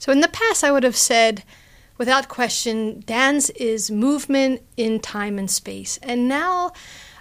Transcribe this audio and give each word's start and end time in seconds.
So 0.00 0.10
in 0.10 0.20
the 0.20 0.28
past, 0.28 0.64
I 0.64 0.72
would 0.72 0.82
have 0.82 0.96
said, 0.96 1.44
without 1.98 2.28
question, 2.28 3.04
dance 3.06 3.50
is 3.50 3.90
movement 3.90 4.62
in 4.78 4.98
time 4.98 5.38
and 5.38 5.50
space. 5.50 5.98
And 6.02 6.26
now 6.26 6.72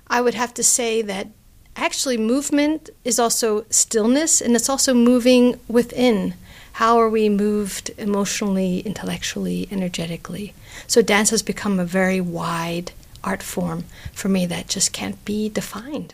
I 0.07 0.21
would 0.21 0.33
have 0.33 0.53
to 0.53 0.63
say 0.63 1.01
that 1.01 1.27
actually 1.75 2.17
movement 2.17 2.89
is 3.03 3.19
also 3.19 3.65
stillness 3.69 4.39
and 4.39 4.55
it's 4.55 4.69
also 4.69 4.93
moving 4.93 5.59
within. 5.67 6.35
How 6.73 6.97
are 6.97 7.09
we 7.09 7.27
moved 7.27 7.91
emotionally, 7.97 8.79
intellectually, 8.79 9.67
energetically? 9.69 10.53
So 10.87 11.01
dance 11.01 11.31
has 11.31 11.43
become 11.43 11.79
a 11.79 11.85
very 11.85 12.21
wide 12.21 12.93
art 13.25 13.43
form 13.43 13.83
for 14.13 14.29
me 14.29 14.45
that 14.45 14.69
just 14.69 14.93
can't 14.93 15.23
be 15.25 15.49
defined. 15.49 16.13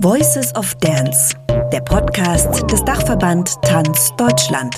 Voices 0.00 0.50
of 0.52 0.80
Dance, 0.80 1.34
der 1.72 1.80
Podcast 1.82 2.68
des 2.68 2.84
Dachverband 2.84 3.62
Tanz 3.62 4.10
Deutschland. 4.16 4.74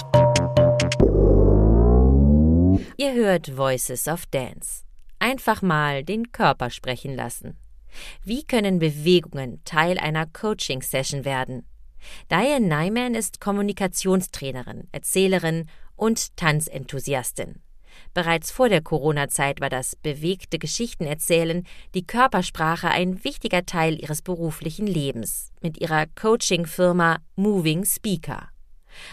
Ihr 2.98 3.14
hört 3.14 3.56
Voices 3.56 4.08
of 4.08 4.26
Dance. 4.26 4.84
Einfach 5.18 5.62
mal 5.62 6.04
den 6.04 6.32
Körper 6.32 6.68
sprechen 6.68 7.14
lassen. 7.14 7.56
Wie 8.24 8.44
können 8.44 8.78
Bewegungen 8.78 9.62
Teil 9.64 9.98
einer 9.98 10.26
Coaching-Session 10.26 11.24
werden? 11.24 11.66
Diane 12.30 12.66
Nyman 12.66 13.14
ist 13.14 13.40
Kommunikationstrainerin, 13.40 14.88
Erzählerin 14.92 15.70
und 15.96 16.36
Tanzenthusiastin. 16.36 17.61
Bereits 18.14 18.50
vor 18.50 18.68
der 18.68 18.82
Corona-Zeit 18.82 19.60
war 19.60 19.70
das 19.70 19.96
bewegte 19.96 20.58
Geschichtenerzählen, 20.58 21.66
die 21.94 22.06
Körpersprache 22.06 22.88
ein 22.88 23.24
wichtiger 23.24 23.64
Teil 23.64 24.00
ihres 24.00 24.22
beruflichen 24.22 24.86
Lebens 24.86 25.52
mit 25.60 25.80
ihrer 25.80 26.06
Coaching-Firma 26.14 27.18
Moving 27.36 27.84
Speaker. 27.84 28.48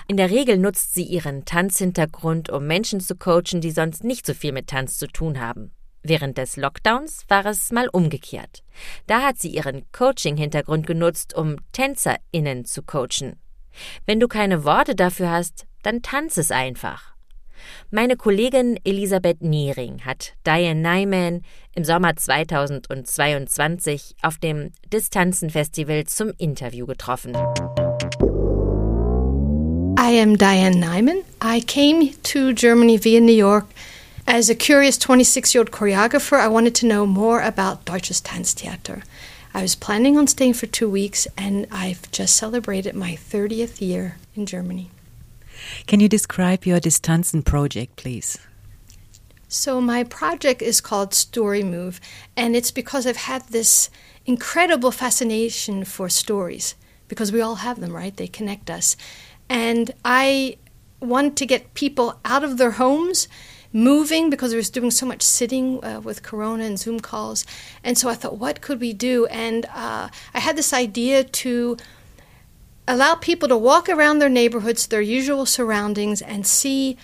In 0.07 0.17
der 0.17 0.29
Regel 0.29 0.57
nutzt 0.57 0.93
sie 0.93 1.03
ihren 1.03 1.45
Tanzhintergrund, 1.45 2.49
um 2.49 2.67
Menschen 2.67 2.99
zu 2.99 3.15
coachen, 3.15 3.61
die 3.61 3.71
sonst 3.71 4.03
nicht 4.03 4.25
so 4.25 4.33
viel 4.33 4.51
mit 4.51 4.67
Tanz 4.67 4.97
zu 4.97 5.07
tun 5.07 5.39
haben. 5.39 5.71
Während 6.01 6.37
des 6.37 6.55
Lockdowns 6.55 7.25
war 7.27 7.45
es 7.45 7.71
mal 7.71 7.89
umgekehrt. 7.89 8.63
Da 9.07 9.21
hat 9.21 9.37
sie 9.37 9.49
ihren 9.49 9.89
Coaching-Hintergrund 9.91 10.87
genutzt, 10.87 11.33
um 11.33 11.57
TänzerInnen 11.73 12.65
zu 12.65 12.83
coachen. 12.83 13.39
Wenn 14.05 14.19
du 14.19 14.27
keine 14.27 14.63
Worte 14.63 14.95
dafür 14.95 15.29
hast, 15.29 15.65
dann 15.83 16.01
tanz 16.01 16.37
es 16.37 16.51
einfach. 16.51 17.13
Meine 17.91 18.15
Kollegin 18.15 18.77
Elisabeth 18.83 19.41
Niering 19.41 20.05
hat 20.05 20.33
Diane 20.45 20.81
Nyman 20.81 21.41
im 21.75 21.83
Sommer 21.83 22.15
2022 22.15 24.15
auf 24.21 24.37
dem 24.37 24.71
Distanzenfestival 24.91 26.05
zum 26.05 26.31
Interview 26.37 26.85
getroffen. 26.85 27.35
I 29.97 30.13
am 30.13 30.37
Diane 30.37 30.79
Nyman. 30.79 31.23
I 31.41 31.61
came 31.61 32.13
to 32.23 32.53
Germany 32.53 32.97
via 32.97 33.19
New 33.19 33.31
York 33.31 33.65
as 34.25 34.49
a 34.49 34.55
curious 34.55 34.97
26 34.97 35.53
year 35.53 35.61
old 35.61 35.71
choreographer. 35.71 36.39
I 36.39 36.47
wanted 36.47 36.73
to 36.75 36.87
know 36.87 37.05
more 37.05 37.41
about 37.41 37.85
Deutsches 37.85 38.21
Tanztheater. 38.21 39.03
I 39.53 39.61
was 39.61 39.75
planning 39.75 40.17
on 40.17 40.27
staying 40.27 40.53
for 40.53 40.67
two 40.67 40.89
weeks, 40.89 41.27
and 41.37 41.67
I've 41.71 42.09
just 42.11 42.35
celebrated 42.35 42.95
my 42.95 43.13
30th 43.13 43.81
year 43.81 44.17
in 44.35 44.45
Germany. 44.45 44.91
Can 45.87 45.99
you 45.99 46.09
describe 46.09 46.65
your 46.65 46.79
Distanzen 46.79 47.43
project, 47.43 47.95
please? 47.95 48.37
So, 49.47 49.81
my 49.81 50.03
project 50.03 50.61
is 50.61 50.79
called 50.79 51.13
Story 51.13 51.63
Move, 51.63 51.99
and 52.37 52.55
it's 52.55 52.69
because 52.69 53.07
I've 53.07 53.17
had 53.17 53.47
this 53.47 53.89
incredible 54.25 54.91
fascination 54.91 55.85
for 55.85 56.07
stories, 56.07 56.75
because 57.07 57.31
we 57.31 57.41
all 57.41 57.55
have 57.55 57.79
them, 57.79 57.95
right? 57.95 58.15
They 58.15 58.27
connect 58.27 58.69
us. 58.69 58.95
And 59.49 59.91
I 60.05 60.57
want 60.99 61.35
to 61.37 61.45
get 61.45 61.73
people 61.73 62.19
out 62.23 62.43
of 62.43 62.57
their 62.57 62.71
homes 62.71 63.27
moving 63.71 64.29
because 64.29 64.51
we 64.51 64.57
was 64.57 64.69
doing 64.69 64.91
so 64.91 65.05
much 65.05 65.21
sitting 65.21 65.83
uh, 65.83 65.99
with 65.99 66.23
Corona 66.23 66.63
and 66.63 66.79
Zoom 66.79 66.99
calls. 66.99 67.45
And 67.83 67.97
so 67.97 68.09
I 68.09 68.15
thought, 68.15 68.37
what 68.37 68.61
could 68.61 68.79
we 68.79 68.93
do? 68.93 69.25
And 69.27 69.65
uh, 69.73 70.09
I 70.33 70.39
had 70.39 70.55
this 70.57 70.73
idea 70.73 71.23
to 71.23 71.77
allow 72.89 73.13
people 73.13 73.47
to 73.47 73.55
walk 73.55 73.87
around 73.87 74.17
their 74.17 74.27
neighborhoods, 74.29 74.87
their 74.87 74.99
usual 74.99 75.45
surroundings, 75.45 76.23
and 76.23 76.45
see 76.47 76.97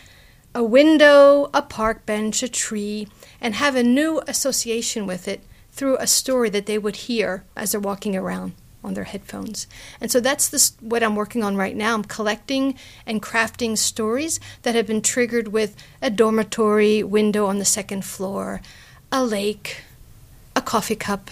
a 0.56 0.64
window, 0.64 1.48
a 1.54 1.62
park 1.62 2.08
bench, 2.08 2.42
a 2.42 2.50
tree, 2.50 3.08
and 3.40 3.54
have 3.54 3.76
a 3.76 3.84
new 3.84 4.20
association 4.28 5.06
with 5.06 5.28
it 5.28 5.42
through 5.72 5.96
a 5.98 6.08
story 6.08 6.50
that 6.50 6.66
they 6.66 6.80
would 6.80 6.96
hear 6.96 7.44
as 7.56 7.72
they're 7.72 7.80
walking 7.80 8.16
around 8.16 8.54
on 8.84 8.96
their 8.96 9.04
headphones. 9.04 9.68
And 10.02 10.12
so 10.12 10.20
that's 10.20 10.50
this, 10.50 10.74
what 10.80 11.04
I'm 11.04 11.16
working 11.16 11.44
on 11.44 11.56
right 11.56 11.76
now. 11.76 11.94
I'm 11.94 12.04
collecting 12.04 12.76
and 13.06 13.22
crafting 13.22 13.78
stories 13.78 14.40
that 14.64 14.74
have 14.74 14.88
been 14.88 15.02
triggered 15.04 15.50
with 15.50 15.76
a 16.02 16.10
dormitory 16.10 17.04
window 17.04 17.46
on 17.46 17.60
the 17.60 17.66
second 17.66 18.06
floor, 18.06 18.62
a 19.12 19.24
lake, 19.24 19.84
a 20.56 20.62
coffee 20.62 20.96
cup. 20.96 21.30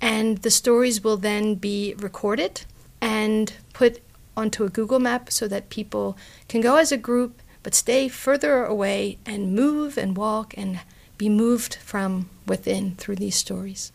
And 0.00 0.38
the 0.38 0.50
stories 0.50 1.04
will 1.04 1.18
then 1.18 1.56
be 1.56 1.94
recorded 1.98 2.62
and 3.04 3.52
put 3.74 4.00
onto 4.36 4.64
a 4.64 4.70
Google 4.70 4.98
map 4.98 5.30
so 5.30 5.46
that 5.48 5.68
people 5.68 6.16
can 6.48 6.62
go 6.62 6.76
as 6.76 6.90
a 6.90 6.96
group 6.96 7.42
but 7.62 7.74
stay 7.74 8.08
further 8.08 8.64
away 8.64 9.18
and 9.26 9.54
move 9.54 9.98
and 9.98 10.16
walk 10.16 10.54
and 10.56 10.80
be 11.18 11.28
moved 11.28 11.76
from 11.76 12.28
within 12.46 12.94
through 12.96 13.16
these 13.16 13.36
stories. 13.36 13.92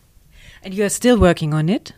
And 0.63 0.73
you 0.73 0.84
are 0.85 0.90
still 0.90 1.17
working 1.17 1.53
on 1.53 1.69
it? 1.69 1.94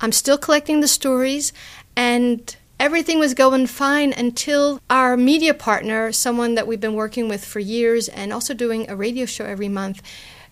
I'm 0.00 0.12
still 0.12 0.36
collecting 0.36 0.80
the 0.80 0.88
stories 0.88 1.52
and 1.96 2.56
everything 2.80 3.20
was 3.20 3.34
going 3.34 3.68
fine 3.68 4.12
until 4.12 4.80
our 4.90 5.16
media 5.16 5.54
partner, 5.54 6.10
someone 6.10 6.56
that 6.56 6.66
we've 6.66 6.80
been 6.80 6.94
working 6.94 7.28
with 7.28 7.44
for 7.44 7.60
years 7.60 8.08
and 8.08 8.32
also 8.32 8.52
doing 8.52 8.90
a 8.90 8.96
radio 8.96 9.24
show 9.24 9.44
every 9.44 9.68
month, 9.68 10.02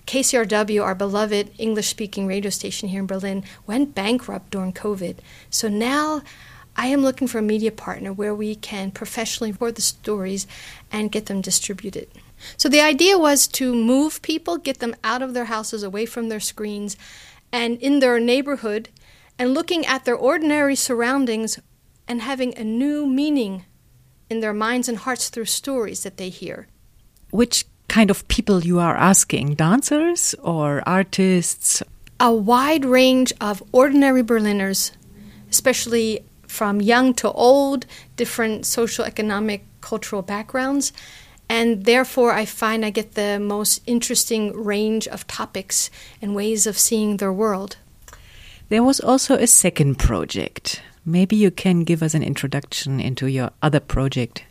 KCRW, 0.07 0.83
our 0.83 0.95
beloved 0.95 1.51
English 1.59 1.89
speaking 1.89 2.29
radio 2.29 2.51
station 2.51 2.89
here 2.89 3.01
in 3.01 3.07
Berlin, 3.07 3.43
went 3.67 3.95
bankrupt 3.95 4.51
during 4.51 4.73
COVID. 4.73 5.17
So 5.51 5.69
now 5.69 6.23
I 6.77 6.87
am 6.87 7.03
looking 7.03 7.29
for 7.29 7.39
a 7.39 7.43
media 7.43 7.73
partner 7.73 8.13
where 8.13 8.35
we 8.35 8.55
can 8.55 8.91
professionally 8.91 9.53
record 9.53 9.75
the 9.75 9.83
stories 9.83 10.47
and 10.91 11.13
get 11.13 11.27
them 11.27 11.41
distributed. 11.41 12.09
So 12.57 12.69
the 12.69 12.81
idea 12.81 13.19
was 13.19 13.47
to 13.49 13.75
move 13.75 14.23
people, 14.23 14.57
get 14.57 14.79
them 14.79 14.97
out 15.05 15.23
of 15.23 15.35
their 15.35 15.47
houses, 15.47 15.83
away 15.83 16.07
from 16.07 16.29
their 16.29 16.41
screens, 16.41 16.97
and 17.53 17.79
in 17.79 17.99
their 17.99 18.19
neighborhood, 18.19 18.89
and 19.39 19.55
looking 19.55 19.85
at 19.87 20.05
their 20.05 20.17
ordinary 20.17 20.77
surroundings 20.77 21.59
and 22.09 22.23
having 22.23 22.57
a 22.57 22.65
new 22.65 23.07
meaning 23.07 23.65
in 24.29 24.41
their 24.41 24.55
minds 24.55 24.89
and 24.89 24.99
hearts 24.99 25.29
through 25.29 25.45
stories 25.45 26.03
that 26.03 26.17
they 26.17 26.29
hear. 26.29 26.69
Which 27.31 27.67
kind 27.89 28.11
of 28.11 28.27
people 28.29 28.65
you 28.65 28.79
are 28.79 28.97
asking? 28.97 29.55
Dancers 29.55 30.35
or 30.43 30.83
artists? 30.87 31.83
A 32.21 32.33
wide 32.33 32.85
range 32.85 33.33
of 33.41 33.63
ordinary 33.73 34.23
Berliners, 34.23 34.93
especially 35.51 36.25
from 36.51 36.81
young 36.81 37.15
to 37.15 37.31
old, 37.31 37.87
different 38.17 38.67
social, 38.67 39.05
economic, 39.05 39.65
cultural 39.81 40.21
backgrounds. 40.21 40.93
And 41.49 41.85
therefore, 41.85 42.33
I 42.33 42.45
find 42.45 42.85
I 42.85 42.91
get 42.91 43.15
the 43.15 43.39
most 43.39 43.83
interesting 43.87 44.53
range 44.53 45.09
of 45.09 45.27
topics 45.27 45.91
and 46.21 46.35
ways 46.35 46.67
of 46.67 46.79
seeing 46.79 47.17
their 47.17 47.33
world. 47.33 47.77
There 48.69 48.83
was 48.83 49.01
also 49.01 49.37
a 49.37 49.47
second 49.47 49.99
project. 49.99 50.83
Maybe 51.05 51.37
you 51.37 51.51
can 51.51 51.85
give 51.85 52.03
us 52.03 52.15
an 52.15 52.23
introduction 52.23 53.01
into 53.01 53.27
your 53.27 53.51
other 53.63 53.81
project. 53.81 54.45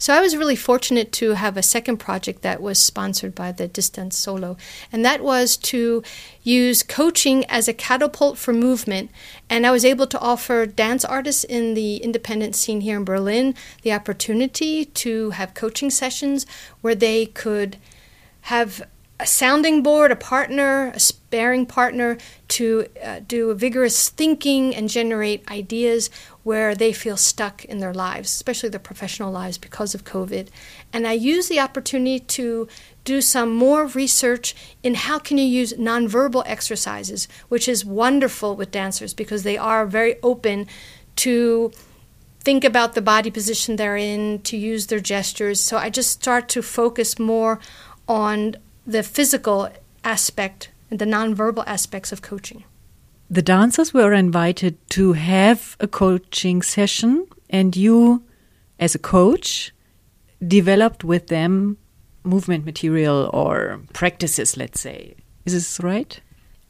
So 0.00 0.14
I 0.14 0.20
was 0.22 0.34
really 0.34 0.56
fortunate 0.56 1.12
to 1.12 1.32
have 1.32 1.58
a 1.58 1.62
second 1.62 1.98
project 1.98 2.40
that 2.40 2.62
was 2.62 2.78
sponsored 2.78 3.34
by 3.34 3.52
the 3.52 3.68
Dis-Tanzen 3.68 4.14
Solo, 4.14 4.56
and 4.90 5.04
that 5.04 5.22
was 5.22 5.58
to 5.58 6.02
use 6.42 6.82
coaching 6.82 7.44
as 7.50 7.68
a 7.68 7.74
catapult 7.74 8.38
for 8.38 8.54
movement. 8.54 9.10
And 9.50 9.66
I 9.66 9.70
was 9.70 9.84
able 9.84 10.06
to 10.06 10.18
offer 10.18 10.64
dance 10.64 11.04
artists 11.04 11.44
in 11.44 11.74
the 11.74 11.98
independent 11.98 12.56
scene 12.56 12.80
here 12.80 12.96
in 12.96 13.04
Berlin 13.04 13.54
the 13.82 13.92
opportunity 13.92 14.86
to 14.86 15.30
have 15.32 15.52
coaching 15.52 15.90
sessions 15.90 16.46
where 16.80 16.94
they 16.94 17.26
could 17.26 17.76
have 18.44 18.82
a 19.20 19.26
sounding 19.26 19.82
board, 19.82 20.10
a 20.10 20.16
partner, 20.16 20.90
a 20.94 20.98
sparring 20.98 21.66
partner 21.66 22.16
to 22.48 22.86
uh, 23.04 23.20
do 23.26 23.50
a 23.50 23.54
vigorous 23.54 24.08
thinking 24.08 24.74
and 24.74 24.88
generate 24.88 25.48
ideas 25.50 26.08
where 26.42 26.74
they 26.74 26.90
feel 26.90 27.18
stuck 27.18 27.62
in 27.66 27.78
their 27.78 27.92
lives, 27.92 28.30
especially 28.30 28.70
their 28.70 28.80
professional 28.80 29.30
lives 29.30 29.58
because 29.58 29.94
of 29.94 30.04
COVID. 30.04 30.48
And 30.90 31.06
I 31.06 31.12
use 31.12 31.48
the 31.48 31.60
opportunity 31.60 32.20
to 32.20 32.66
do 33.04 33.20
some 33.20 33.54
more 33.54 33.86
research 33.86 34.56
in 34.82 34.94
how 34.94 35.18
can 35.18 35.36
you 35.36 35.44
use 35.44 35.74
nonverbal 35.74 36.42
exercises, 36.46 37.28
which 37.48 37.68
is 37.68 37.84
wonderful 37.84 38.56
with 38.56 38.70
dancers 38.70 39.12
because 39.12 39.42
they 39.42 39.58
are 39.58 39.84
very 39.84 40.16
open 40.22 40.66
to 41.16 41.70
think 42.42 42.64
about 42.64 42.94
the 42.94 43.02
body 43.02 43.30
position 43.30 43.76
they're 43.76 43.98
in, 43.98 44.40
to 44.42 44.56
use 44.56 44.86
their 44.86 44.98
gestures. 44.98 45.60
So 45.60 45.76
I 45.76 45.90
just 45.90 46.10
start 46.10 46.48
to 46.50 46.62
focus 46.62 47.18
more 47.18 47.60
on 48.08 48.56
the 48.90 49.02
physical 49.02 49.68
aspect 50.04 50.70
and 50.90 50.98
the 50.98 51.04
nonverbal 51.04 51.64
aspects 51.66 52.12
of 52.12 52.22
coaching. 52.22 52.64
The 53.30 53.42
dancers 53.42 53.94
were 53.94 54.12
invited 54.12 54.76
to 54.90 55.12
have 55.12 55.76
a 55.78 55.86
coaching 55.86 56.62
session, 56.62 57.26
and 57.48 57.76
you 57.76 58.24
as 58.80 58.94
a 58.94 58.98
coach, 58.98 59.72
developed 60.44 61.04
with 61.04 61.28
them 61.28 61.76
movement 62.24 62.64
material 62.64 63.30
or 63.32 63.80
practices, 63.92 64.56
let's 64.56 64.80
say. 64.80 65.14
Is 65.44 65.52
this 65.52 65.80
right? 65.80 66.18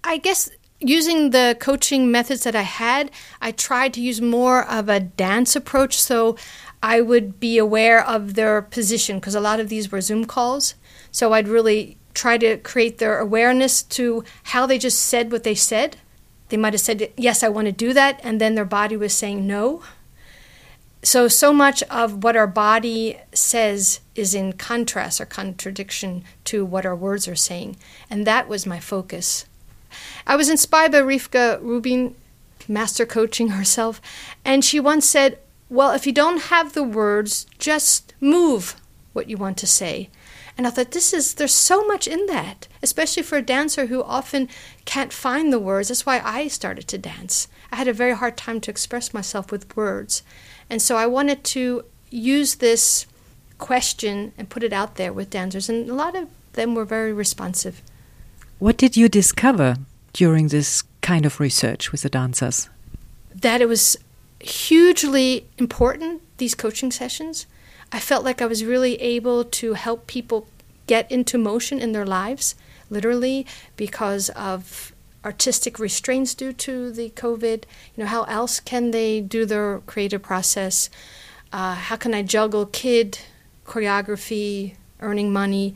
I 0.04 0.18
guess 0.18 0.50
using 0.80 1.30
the 1.30 1.56
coaching 1.60 2.10
methods 2.10 2.42
that 2.42 2.56
I 2.56 2.62
had, 2.62 3.10
I 3.40 3.52
tried 3.52 3.94
to 3.94 4.00
use 4.00 4.20
more 4.20 4.68
of 4.68 4.88
a 4.88 4.98
dance 5.00 5.54
approach. 5.54 6.00
So 6.00 6.36
I 6.82 7.00
would 7.00 7.38
be 7.38 7.58
aware 7.58 8.04
of 8.04 8.34
their 8.34 8.60
position 8.60 9.18
because 9.18 9.34
a 9.34 9.40
lot 9.40 9.60
of 9.60 9.68
these 9.68 9.92
were 9.92 10.00
Zoom 10.00 10.24
calls. 10.24 10.74
So 11.12 11.32
I'd 11.32 11.48
really 11.48 11.96
try 12.14 12.38
to 12.38 12.56
create 12.58 12.98
their 12.98 13.18
awareness 13.18 13.82
to 13.82 14.24
how 14.44 14.66
they 14.66 14.78
just 14.78 15.00
said 15.00 15.32
what 15.32 15.44
they 15.44 15.54
said. 15.54 15.96
They 16.48 16.56
might 16.56 16.74
have 16.74 16.80
said, 16.80 17.12
Yes, 17.16 17.42
I 17.42 17.48
want 17.48 17.66
to 17.66 17.72
do 17.72 17.92
that. 17.92 18.20
And 18.22 18.40
then 18.40 18.54
their 18.54 18.64
body 18.64 18.96
was 18.96 19.14
saying 19.14 19.46
no. 19.46 19.82
So, 21.02 21.28
so 21.28 21.52
much 21.52 21.82
of 21.84 22.22
what 22.22 22.36
our 22.36 22.46
body 22.46 23.18
says 23.32 24.00
is 24.14 24.34
in 24.34 24.52
contrast 24.52 25.20
or 25.20 25.24
contradiction 25.24 26.24
to 26.44 26.64
what 26.64 26.84
our 26.84 26.96
words 26.96 27.26
are 27.26 27.36
saying. 27.36 27.76
And 28.10 28.26
that 28.26 28.48
was 28.48 28.66
my 28.66 28.80
focus. 28.80 29.46
I 30.26 30.36
was 30.36 30.50
inspired 30.50 30.92
by 30.92 31.00
Rivka 31.00 31.62
Rubin, 31.62 32.14
master 32.68 33.06
coaching 33.06 33.48
herself, 33.58 34.00
and 34.44 34.64
she 34.64 34.78
once 34.78 35.08
said, 35.08 35.38
Well, 35.70 35.92
if 35.92 36.06
you 36.06 36.12
don't 36.12 36.42
have 36.42 36.74
the 36.74 36.84
words, 36.84 37.46
just 37.58 38.12
move 38.20 38.76
what 39.12 39.30
you 39.30 39.36
want 39.36 39.56
to 39.58 39.66
say. 39.66 40.10
And 40.60 40.66
I 40.66 40.70
thought, 40.70 40.90
this 40.90 41.14
is, 41.14 41.36
there's 41.36 41.54
so 41.54 41.86
much 41.86 42.06
in 42.06 42.26
that, 42.26 42.68
especially 42.82 43.22
for 43.22 43.38
a 43.38 43.42
dancer 43.42 43.86
who 43.86 44.02
often 44.02 44.46
can't 44.84 45.10
find 45.10 45.50
the 45.50 45.58
words. 45.58 45.88
That's 45.88 46.04
why 46.04 46.20
I 46.22 46.48
started 46.48 46.86
to 46.88 46.98
dance. 46.98 47.48
I 47.72 47.76
had 47.76 47.88
a 47.88 47.94
very 47.94 48.14
hard 48.14 48.36
time 48.36 48.60
to 48.60 48.70
express 48.70 49.14
myself 49.14 49.50
with 49.50 49.74
words. 49.74 50.22
And 50.68 50.82
so 50.82 50.98
I 50.98 51.06
wanted 51.06 51.44
to 51.44 51.86
use 52.10 52.56
this 52.56 53.06
question 53.56 54.34
and 54.36 54.50
put 54.50 54.62
it 54.62 54.74
out 54.74 54.96
there 54.96 55.14
with 55.14 55.30
dancers. 55.30 55.70
And 55.70 55.88
a 55.88 55.94
lot 55.94 56.14
of 56.14 56.28
them 56.52 56.74
were 56.74 56.84
very 56.84 57.14
responsive. 57.14 57.80
What 58.58 58.76
did 58.76 58.98
you 58.98 59.08
discover 59.08 59.78
during 60.12 60.48
this 60.48 60.82
kind 61.00 61.24
of 61.24 61.40
research 61.40 61.90
with 61.90 62.02
the 62.02 62.10
dancers? 62.10 62.68
That 63.34 63.62
it 63.62 63.66
was 63.66 63.96
hugely 64.40 65.46
important, 65.56 66.20
these 66.36 66.54
coaching 66.54 66.92
sessions. 66.92 67.46
I 67.92 67.98
felt 67.98 68.24
like 68.24 68.40
I 68.40 68.46
was 68.46 68.64
really 68.64 69.00
able 69.00 69.44
to 69.44 69.74
help 69.74 70.06
people 70.06 70.46
get 70.86 71.10
into 71.10 71.38
motion 71.38 71.80
in 71.80 71.92
their 71.92 72.06
lives, 72.06 72.54
literally, 72.88 73.46
because 73.76 74.28
of 74.30 74.92
artistic 75.24 75.78
restraints 75.78 76.34
due 76.34 76.52
to 76.52 76.90
the 76.90 77.10
COVID. 77.10 77.64
You 77.96 78.04
know, 78.04 78.06
how 78.06 78.24
else 78.24 78.60
can 78.60 78.90
they 78.90 79.20
do 79.20 79.44
their 79.44 79.80
creative 79.86 80.22
process? 80.22 80.88
Uh, 81.52 81.74
how 81.74 81.96
can 81.96 82.14
I 82.14 82.22
juggle 82.22 82.66
kid, 82.66 83.18
choreography, 83.66 84.74
earning 85.00 85.32
money? 85.32 85.74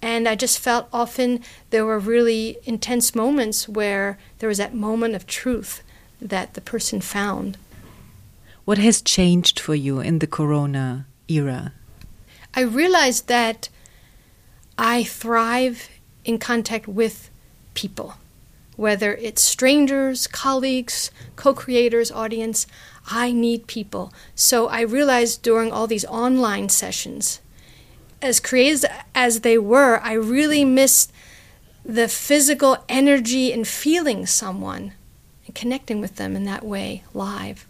And 0.00 0.28
I 0.28 0.34
just 0.34 0.58
felt 0.58 0.88
often 0.92 1.40
there 1.70 1.86
were 1.86 1.98
really 1.98 2.58
intense 2.64 3.14
moments 3.14 3.68
where 3.68 4.18
there 4.40 4.48
was 4.48 4.58
that 4.58 4.74
moment 4.74 5.14
of 5.14 5.26
truth 5.26 5.82
that 6.20 6.54
the 6.54 6.60
person 6.60 7.00
found. 7.00 7.56
What 8.64 8.78
has 8.78 9.00
changed 9.00 9.60
for 9.60 9.74
you 9.74 10.00
in 10.00 10.18
the 10.18 10.26
corona 10.26 11.06
era? 11.28 11.72
I 12.54 12.60
realized 12.60 13.28
that 13.28 13.68
I 14.76 15.04
thrive 15.04 15.88
in 16.24 16.38
contact 16.38 16.86
with 16.86 17.30
people, 17.74 18.14
whether 18.76 19.14
it's 19.14 19.42
strangers, 19.42 20.26
colleagues, 20.26 21.10
co 21.36 21.54
creators, 21.54 22.10
audience. 22.10 22.66
I 23.10 23.32
need 23.32 23.66
people. 23.66 24.12
So 24.34 24.68
I 24.68 24.82
realized 24.82 25.42
during 25.42 25.72
all 25.72 25.86
these 25.86 26.04
online 26.04 26.68
sessions, 26.68 27.40
as 28.20 28.38
creative 28.38 28.84
as 29.14 29.40
they 29.40 29.58
were, 29.58 29.98
I 30.02 30.12
really 30.12 30.64
missed 30.64 31.12
the 31.84 32.06
physical 32.06 32.76
energy 32.88 33.52
and 33.52 33.66
feeling 33.66 34.26
someone 34.26 34.92
and 35.46 35.54
connecting 35.54 36.00
with 36.00 36.16
them 36.16 36.36
in 36.36 36.44
that 36.44 36.64
way 36.64 37.02
live. 37.12 37.66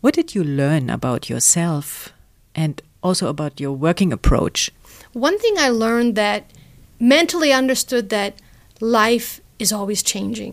What 0.00 0.14
did 0.14 0.34
you 0.34 0.44
learn 0.44 0.88
about 0.88 1.28
yourself 1.28 2.12
and 2.60 2.82
also 3.02 3.28
about 3.28 3.58
your 3.58 3.72
working 3.72 4.12
approach. 4.12 4.70
One 5.14 5.38
thing 5.38 5.54
I 5.56 5.70
learned 5.70 6.14
that 6.16 6.50
mentally 6.98 7.52
understood 7.54 8.10
that 8.10 8.34
life 8.80 9.40
is 9.58 9.72
always 9.72 10.02
changing. 10.02 10.52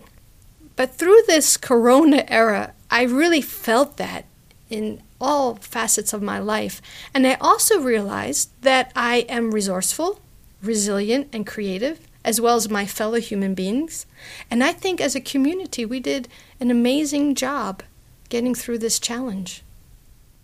But 0.78 0.96
through 0.96 1.22
this 1.28 1.58
corona 1.58 2.24
era, 2.30 2.74
I 2.90 3.04
really 3.04 3.42
felt 3.42 3.98
that 3.98 4.24
in 4.70 5.02
all 5.20 5.56
facets 5.56 6.14
of 6.14 6.22
my 6.22 6.40
life. 6.40 6.82
And 7.14 7.28
I 7.28 7.34
also 7.42 7.82
realized 7.82 8.52
that 8.62 8.92
I 8.96 9.26
am 9.28 9.54
resourceful, 9.54 10.22
resilient, 10.62 11.28
and 11.34 11.46
creative, 11.46 12.00
as 12.24 12.40
well 12.40 12.56
as 12.56 12.70
my 12.70 12.86
fellow 12.86 13.20
human 13.20 13.54
beings. 13.54 14.06
And 14.50 14.64
I 14.64 14.72
think 14.72 15.02
as 15.02 15.16
a 15.16 15.30
community, 15.34 15.86
we 15.86 16.00
did 16.00 16.30
an 16.62 16.72
amazing 16.72 17.36
job 17.36 17.84
getting 18.30 18.56
through 18.56 18.78
this 18.78 19.00
challenge. 19.00 19.64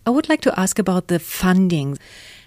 I 0.06 0.10
would 0.10 0.28
like 0.28 0.42
to 0.42 0.58
ask 0.58 0.78
about 0.78 1.08
the 1.08 1.18
funding. 1.18 1.98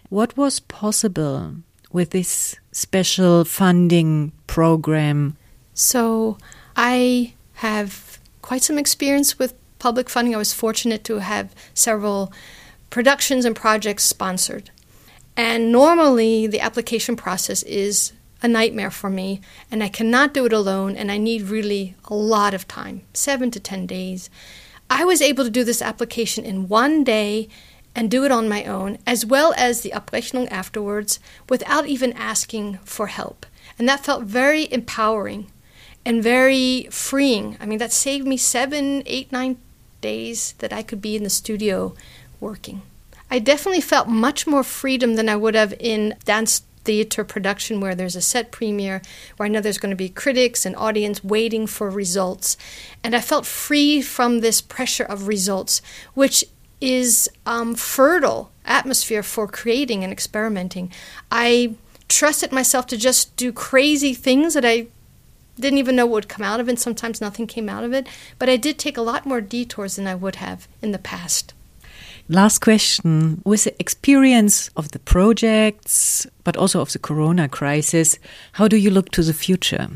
What 0.10 0.38
was 0.38 0.60
possible 0.60 1.56
with 1.92 2.12
this 2.12 2.56
special 2.72 3.46
funding 3.46 4.32
program? 4.46 5.38
So, 5.74 6.38
I 6.76 7.34
have 7.56 8.20
quite 8.42 8.62
some 8.64 8.78
experience 8.78 9.40
with 9.40 9.56
public 9.80 10.10
funding. 10.10 10.36
I 10.36 10.38
was 10.38 10.54
fortunate 10.54 11.04
to 11.06 11.20
have 11.20 11.54
several 11.74 12.32
productions 12.90 13.46
and 13.46 13.56
projects 13.56 14.04
sponsored. 14.04 14.70
And 15.36 15.72
normally, 15.72 16.48
the 16.48 16.60
application 16.60 17.16
process 17.16 17.64
is 17.64 18.14
a 18.42 18.48
nightmare 18.48 18.92
for 18.92 19.10
me, 19.10 19.42
and 19.72 19.84
I 19.84 19.90
cannot 19.90 20.34
do 20.34 20.46
it 20.46 20.54
alone, 20.54 20.96
and 20.96 21.12
I 21.12 21.18
need 21.18 21.44
really 21.44 21.96
a 22.06 22.16
lot 22.16 22.54
of 22.54 22.68
time 22.68 23.02
seven 23.14 23.50
to 23.52 23.60
10 23.60 23.88
days. 23.88 24.30
I 24.90 25.04
was 25.06 25.22
able 25.22 25.44
to 25.44 25.50
do 25.50 25.64
this 25.64 25.82
application 25.82 26.46
in 26.46 26.68
one 26.68 27.04
day 27.04 27.50
and 27.96 28.12
do 28.12 28.24
it 28.26 28.32
on 28.32 28.48
my 28.48 28.64
own, 28.64 29.00
as 29.08 29.26
well 29.26 29.54
as 29.58 29.82
the 29.82 29.92
Abrechnung 29.92 30.50
afterwards, 30.52 31.20
without 31.50 31.88
even 31.88 32.14
asking 32.14 32.78
for 32.86 33.08
help. 33.08 33.46
And 33.80 33.90
that 33.90 34.06
felt 34.06 34.24
very 34.24 34.72
empowering 34.72 35.52
and 36.06 36.24
very 36.24 36.88
freeing. 36.92 37.58
I 37.60 37.66
mean, 37.66 37.80
that 37.80 37.92
saved 37.92 38.28
me 38.28 38.38
seven, 38.38 39.04
eight, 39.06 39.32
nine 39.32 39.58
days 40.00 40.54
that 40.60 40.72
I 40.72 40.84
could 40.84 41.02
be 41.02 41.16
in 41.16 41.24
the 41.24 41.30
studio 41.30 41.96
working. 42.40 42.84
I 43.30 43.40
definitely 43.40 43.82
felt 43.82 44.08
much 44.08 44.48
more 44.48 44.64
freedom 44.64 45.16
than 45.16 45.28
I 45.28 45.36
would 45.36 45.56
have 45.56 45.74
in 45.80 46.16
dance 46.24 46.62
theater 46.88 47.26
production 47.26 47.82
where 47.82 47.94
there's 47.94 48.16
a 48.16 48.22
set 48.22 48.50
premiere, 48.50 49.02
where 49.36 49.46
I 49.46 49.50
know 49.50 49.60
there's 49.60 49.78
going 49.78 49.92
to 49.92 49.96
be 49.96 50.08
critics 50.08 50.66
and 50.66 50.74
audience 50.78 51.22
waiting 51.22 51.68
for 51.68 51.90
results. 51.90 52.56
And 53.04 53.14
I 53.14 53.20
felt 53.20 53.46
free 53.46 54.02
from 54.02 54.40
this 54.40 54.62
pressure 54.62 55.04
of 55.04 55.28
results, 55.28 55.82
which 56.14 56.46
is 56.80 57.30
um, 57.46 57.76
fertile 57.76 58.52
atmosphere 58.64 59.22
for 59.22 59.48
creating 59.48 60.04
and 60.06 60.14
experimenting. 60.14 60.92
I 61.30 61.76
trusted 62.08 62.54
myself 62.54 62.88
to 62.88 62.98
just 62.98 63.36
do 63.36 63.52
crazy 63.52 64.14
things 64.14 64.54
that 64.54 64.64
I 64.64 64.88
didn't 65.60 65.80
even 65.80 65.96
know 65.98 66.06
what 66.06 66.14
would 66.14 66.30
come 66.30 66.46
out 66.46 66.62
of 66.62 66.70
it. 66.70 66.80
Sometimes 66.80 67.20
nothing 67.20 67.48
came 67.48 67.68
out 67.68 67.84
of 67.84 67.92
it, 67.92 68.08
but 68.40 68.48
I 68.48 68.56
did 68.56 68.80
take 68.80 68.96
a 68.96 69.02
lot 69.02 69.26
more 69.26 69.42
detours 69.42 69.98
than 69.98 70.08
I 70.08 70.16
would 70.16 70.36
have 70.36 70.70
in 70.82 70.94
the 70.94 71.00
past. 71.00 71.54
Last 72.30 72.60
question. 72.60 73.42
With 73.46 73.64
the 73.64 73.80
experience 73.80 74.70
of 74.76 74.92
the 74.92 75.00
projects, 75.00 76.28
but 76.44 76.58
also 76.58 76.82
of 76.82 76.92
the 76.92 77.00
corona 77.00 77.48
crisis, 77.48 78.20
how 78.54 78.68
do 78.68 78.76
you 78.76 78.90
look 78.90 79.12
to 79.12 79.24
the 79.24 79.34
future? 79.34 79.88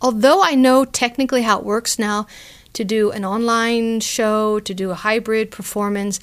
Although 0.00 0.42
I 0.42 0.54
know 0.54 0.86
technically 0.86 1.42
how 1.42 1.58
it 1.58 1.64
works 1.64 1.98
now 1.98 2.26
to 2.72 2.84
do 2.84 3.10
an 3.10 3.24
online 3.24 4.00
show, 4.00 4.60
to 4.60 4.74
do 4.74 4.90
a 4.90 4.94
hybrid 4.94 5.50
performance, 5.50 6.20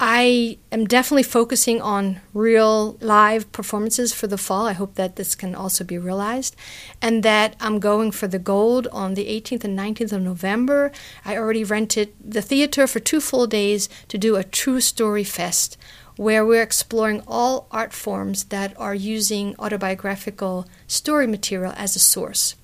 I 0.00 0.58
am 0.72 0.86
definitely 0.86 1.22
focusing 1.22 1.80
on 1.80 2.20
real 2.32 2.96
live 3.00 3.50
performances 3.52 4.12
for 4.12 4.26
the 4.26 4.36
fall. 4.36 4.66
I 4.66 4.72
hope 4.72 4.96
that 4.96 5.14
this 5.14 5.36
can 5.36 5.54
also 5.54 5.84
be 5.84 5.98
realized. 5.98 6.56
And 7.00 7.22
that 7.22 7.54
I'm 7.60 7.78
going 7.78 8.10
for 8.10 8.26
the 8.26 8.40
gold 8.40 8.88
on 8.88 9.14
the 9.14 9.26
18th 9.26 9.62
and 9.62 9.78
19th 9.78 10.12
of 10.12 10.22
November. 10.22 10.90
I 11.24 11.36
already 11.36 11.62
rented 11.62 12.12
the 12.20 12.42
theater 12.42 12.86
for 12.88 12.98
two 12.98 13.20
full 13.20 13.46
days 13.46 13.88
to 14.08 14.18
do 14.18 14.34
a 14.34 14.42
true 14.42 14.80
story 14.80 15.24
fest 15.24 15.78
where 16.16 16.44
we're 16.44 16.62
exploring 16.62 17.22
all 17.26 17.66
art 17.70 17.92
forms 17.92 18.44
that 18.44 18.78
are 18.78 18.94
using 18.94 19.54
autobiographical 19.58 20.66
story 20.86 21.26
material 21.26 21.72
as 21.76 21.96
a 21.96 22.00
source. 22.00 22.54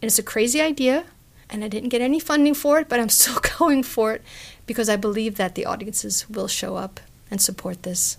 And 0.00 0.08
it's 0.08 0.18
a 0.18 0.22
crazy 0.22 0.60
idea, 0.60 1.04
and 1.50 1.64
I 1.64 1.68
didn't 1.68 1.90
get 1.90 2.00
any 2.00 2.20
funding 2.20 2.54
for 2.54 2.78
it, 2.78 2.88
but 2.88 3.00
I'm 3.00 3.08
still 3.20 3.40
going 3.58 3.82
for 3.82 4.12
it 4.12 4.22
because 4.68 4.88
I 4.88 4.94
believe 4.96 5.36
that 5.36 5.56
the 5.56 5.66
audiences 5.66 6.28
will 6.30 6.46
show 6.46 6.76
up 6.76 7.00
and 7.30 7.40
support 7.40 7.82
this. 7.82 8.18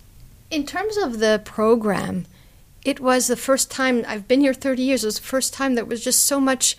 In 0.51 0.65
terms 0.65 0.97
of 0.97 1.19
the 1.19 1.41
program, 1.45 2.25
it 2.83 2.99
was 2.99 3.27
the 3.27 3.37
first 3.37 3.69
time 3.69 4.03
I've 4.07 4.27
been 4.27 4.41
here 4.41 4.53
30 4.53 4.81
years. 4.81 5.03
It 5.03 5.07
was 5.07 5.19
the 5.19 5.25
first 5.25 5.53
time 5.53 5.75
there 5.75 5.85
was 5.85 6.03
just 6.03 6.25
so 6.25 6.39
much 6.41 6.75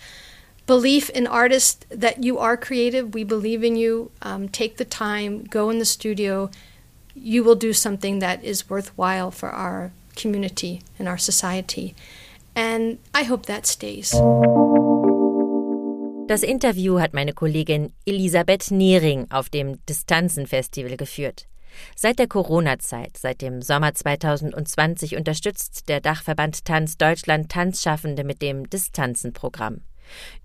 belief 0.67 1.09
in 1.09 1.25
artists 1.25 1.85
that 1.89 2.23
you 2.23 2.37
are 2.37 2.57
creative. 2.57 3.13
We 3.13 3.23
believe 3.23 3.63
in 3.63 3.75
you. 3.75 4.11
Um, 4.21 4.49
take 4.49 4.77
the 4.77 4.85
time, 4.85 5.45
go 5.45 5.69
in 5.69 5.79
the 5.79 5.85
studio, 5.85 6.51
you 7.15 7.43
will 7.43 7.55
do 7.55 7.73
something 7.73 8.19
that 8.19 8.43
is 8.43 8.69
worthwhile 8.69 9.31
for 9.31 9.49
our 9.49 9.91
community 10.15 10.81
and 10.99 11.07
our 11.07 11.17
society. 11.17 11.95
And 12.55 12.99
I 13.13 13.23
hope 13.23 13.45
that 13.45 13.65
stays. 13.65 14.13
Das 16.31 16.43
Interview 16.43 17.01
hat 17.01 17.13
meine 17.13 17.33
Kollegin 17.33 17.91
Elisabeth 18.05 18.71
Nehring 18.71 19.27
auf 19.31 19.49
dem 19.49 19.85
Distanzenfestival 19.85 20.95
geführt. 20.95 21.49
Seit 21.93 22.19
der 22.19 22.27
Corona-Zeit, 22.27 23.17
seit 23.17 23.41
dem 23.41 23.61
Sommer 23.61 23.93
2020 23.93 25.17
unterstützt 25.17 25.89
der 25.89 25.99
Dachverband 25.99 26.63
Tanz 26.63 26.97
Deutschland 26.97 27.51
Tanzschaffende 27.51 28.23
mit 28.23 28.41
dem 28.41 28.69
Distanzenprogramm. 28.69 29.81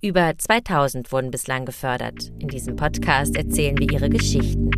Über 0.02 0.32
2000 0.36 1.12
wurden 1.12 1.30
bislang 1.30 1.66
gefördert. 1.66 2.32
In 2.40 2.48
diesem 2.48 2.74
Podcast 2.74 3.36
erzählen 3.36 3.78
wir 3.78 3.88
ihre 3.88 4.10
Geschichten. 4.10 4.72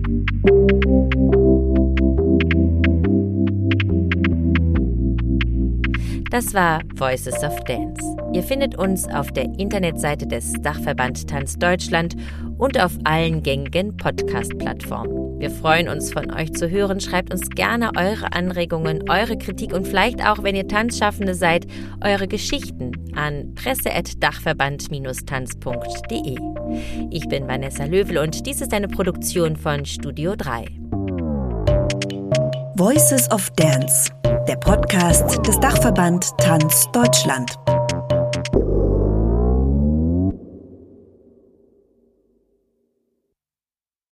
Das 6.38 6.54
war 6.54 6.80
Voices 6.94 7.42
of 7.42 7.58
Dance. 7.64 8.00
Ihr 8.32 8.44
findet 8.44 8.78
uns 8.78 9.08
auf 9.08 9.32
der 9.32 9.46
Internetseite 9.58 10.24
des 10.24 10.52
Dachverband 10.60 11.28
Tanz 11.28 11.58
Deutschland 11.58 12.14
und 12.58 12.80
auf 12.80 12.92
allen 13.02 13.42
gängigen 13.42 13.96
Podcast-Plattformen. 13.96 15.40
Wir 15.40 15.50
freuen 15.50 15.88
uns, 15.88 16.12
von 16.12 16.32
euch 16.32 16.52
zu 16.52 16.70
hören. 16.70 17.00
Schreibt 17.00 17.32
uns 17.32 17.50
gerne 17.50 17.90
eure 17.96 18.32
Anregungen, 18.34 19.10
eure 19.10 19.36
Kritik 19.36 19.72
und 19.72 19.88
vielleicht 19.88 20.24
auch, 20.24 20.44
wenn 20.44 20.54
ihr 20.54 20.68
Tanzschaffende 20.68 21.34
seid, 21.34 21.66
eure 22.04 22.28
Geschichten 22.28 22.92
an 23.16 23.56
presse.dachverband-tanz.de. 23.56 26.36
Ich 27.10 27.28
bin 27.28 27.48
Vanessa 27.48 27.84
Löwel 27.84 28.18
und 28.18 28.46
dies 28.46 28.60
ist 28.60 28.72
eine 28.72 28.86
Produktion 28.86 29.56
von 29.56 29.84
Studio 29.84 30.36
3. 30.36 30.66
Voices 32.78 33.28
of 33.32 33.50
Dance, 33.56 34.08
der 34.48 34.56
Podcast 34.56 35.46
des 35.46 35.60
Dachverband 35.60 36.36
Tanz 36.38 36.88
Deutschland. 36.92 37.77